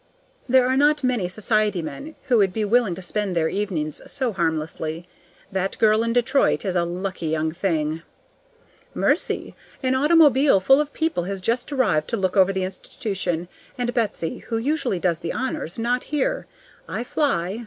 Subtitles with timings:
[0.49, 4.33] There are not many society men who would be willing to spend their evenings so
[4.33, 5.07] harmlessly.
[5.51, 8.01] That girl in Detroit is a lucky young thing.
[8.95, 9.55] Mercy!
[9.83, 14.39] An automobile full of people has just arrived to look over the institution, and Betsy,
[14.39, 16.47] who usually does the honors, not here.
[16.89, 17.59] I fly.